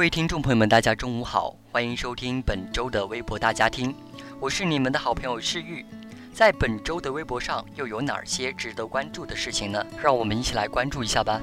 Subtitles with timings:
[0.00, 3.94] 各位听众朋友们，大家中午好，欢迎收听本周的微博大家听，
[4.40, 5.84] 我是你们的好朋友世玉。
[6.32, 9.86] 在本周的微博上又有哪些值得关注的事情呢？
[10.02, 11.38] 让我们一起来关注一下吧。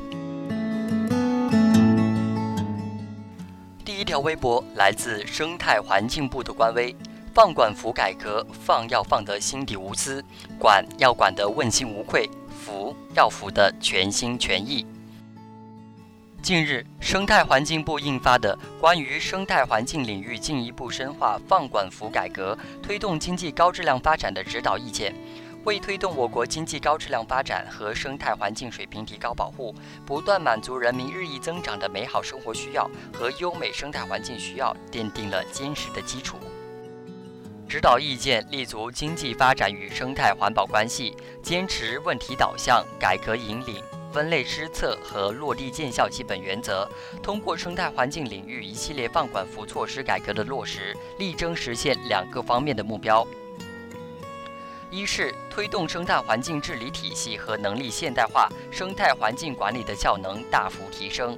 [3.85, 6.95] 第一条微博来自生态环境部的官微：
[7.35, 10.25] 放管服改革，放要放得心底无私，
[10.57, 14.83] 管要管得问心无愧，服要服得全心全意。
[16.41, 25.13] 近日，生态环境部印发的《关于生态环境领域进一步深化放管服改革，推动经济高质量发展的指导意见》，
[25.65, 36.37] 为推动我国经济高质量发展和生态环境水平提高保护，不断满足人民日益增长的美好生活需要和优美生态环境需要，奠定了坚实的基础。
[37.67, 43.83] 指导意见立足经济发展与生态环保关系，坚持问题导向、改革引领。
[44.11, 46.89] 分类施策和落地见效基本原则，
[47.21, 53.27] 通过生态环境领域一系列放管服措施改革的落实，力争实现两个方面的目标：
[54.89, 61.37] 一是推动生态环境治理体系和能力现代化，生态环境管理的效能大幅提升；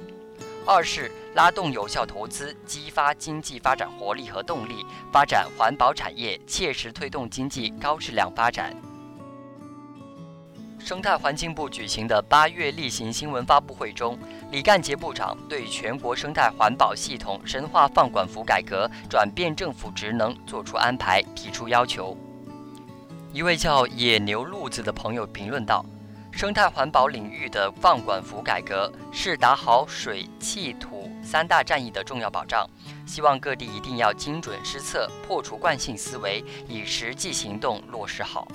[0.64, 8.74] 二是拉动有效投资，激发经济发展活力和动力，发展环保产业，切实推动经济高质量发展。
[10.82, 14.18] 生态环境部举行的八月例行新闻发布会中，
[14.50, 22.16] 李干杰部长对全国生态环保系统深化放管服改革、转变政府职能作出安排，提出要求。
[23.30, 25.84] 一位叫野牛路子的朋友评论道
[26.32, 32.66] ：“生态环保领域的放管服改革是打好水、气、土三大战役的重要保障，
[33.06, 38.48] 希望各地一定要精准施策，破除惯性思维，以实际行动落实好。”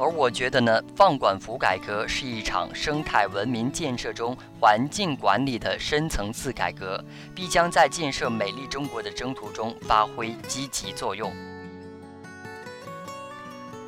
[0.00, 7.04] 而我觉得呢，放管服改革是一场生态文明建设中环境管理的深层次改革，
[7.34, 11.32] 必将在建设美丽中国的征途中发挥积极作用。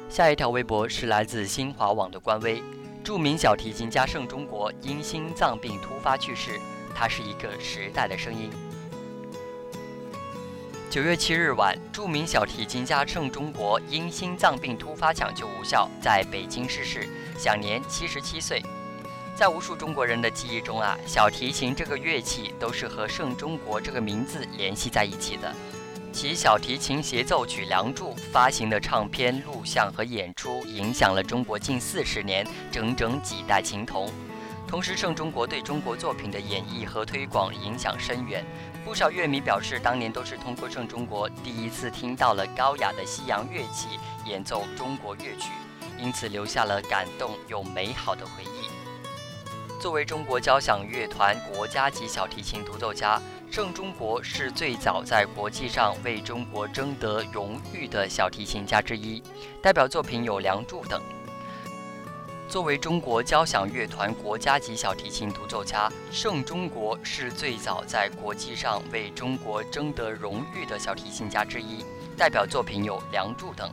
[0.08, 2.60] 下一条微博是来自新华网的官微：
[3.04, 6.58] 著名小提琴家盛中国因心脏病突发去世，
[6.92, 8.50] 他是一个时代的声音。
[10.90, 17.08] 九月七日晚，著名小提琴家盛中国因心脏病突发抢救无效，在北京逝世，
[17.38, 18.60] 享年七十七岁。
[19.36, 25.54] 在无数中国人的记忆中啊，小提琴这个乐器都是和盛中国这个名字联系在一起的。
[26.12, 34.10] 其小提琴协奏曲《梁祝》发行的唱片、录像和演出，影响了中国近四十年，整整几代琴童。
[34.70, 38.46] 同时，盛中国对中国作品的演绎和推广影响深远。
[38.84, 45.50] 不少乐迷表示，当年都是通过盛中国第一次听到了高雅的西洋乐器演奏中国乐曲，
[45.98, 49.80] 因此留下了感动又美好的回忆。
[49.80, 53.20] 作为中国交响乐团国家级小提琴独奏家，
[53.50, 59.20] 盛中国是最早在国际上为中国争得荣誉的小提琴家之一，
[59.60, 61.02] 代表作品有《梁祝》等。
[62.50, 71.84] 作为中国交响乐团国家级小提琴独奏家，盛中国是最早在国际上为中国争得荣誉的小提琴家之一，
[72.16, 73.70] 代表作品有《梁祝》等。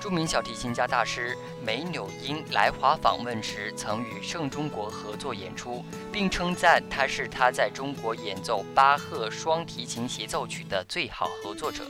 [0.00, 1.36] 著名小提琴家大师
[1.66, 11.82] 梅纽因来华访问时，曾与盛中国合作演出，并称赞他是他在中国演奏巴赫双提琴协奏曲的最好合作者。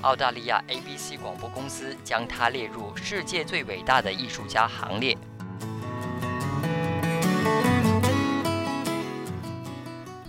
[0.00, 5.16] 澳大利亚 ABC 广播公司将他列入世界最伟大的艺术家行列。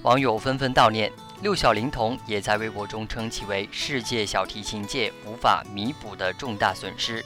[0.03, 1.09] 网友纷纷悼念
[1.41, 7.23] 六小龄童，也在微博中称其为世界小提琴界无法弥补的重大损失。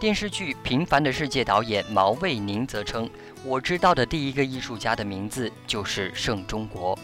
[0.00, 3.08] 电视剧《平凡的世界》导演毛卫宁则称
[3.44, 6.98] ：“我知道的第一个艺术家的名字就是盛中国。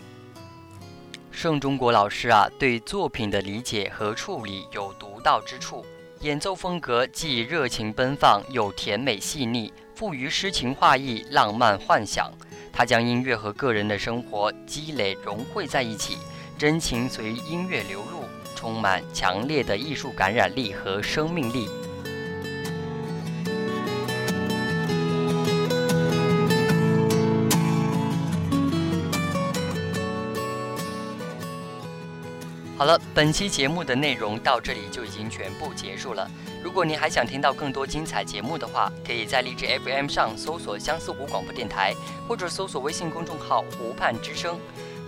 [1.30, 5.84] 盛中国老师啊，对作品的理解和处理有独到之处，
[6.20, 9.70] 演奏风格既热情奔放又甜美细腻，
[10.00, 12.32] 富于诗情画意、浪漫幻想。”
[12.72, 16.16] 他将音乐和个人的生活积累融汇在一起，
[16.56, 18.24] 真情随音乐流露，
[18.56, 21.68] 充满强烈的艺术感染力和生命力。
[32.80, 36.26] 好了，本期节目的内容到这里就已经全部结束了。
[36.64, 41.94] 如果您还想听到更多精彩节目的话，可以在荔枝 FM 上搜索相思湖广播电台，
[42.26, 44.58] 或者搜索微信公众号“湖畔之声”。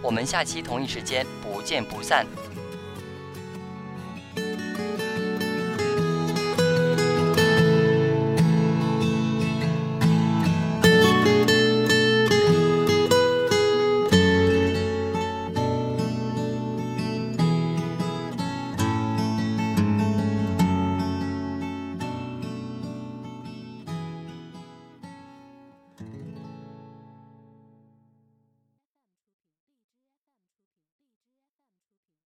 [0.05, 2.27] 我们下期同一时间不见不散。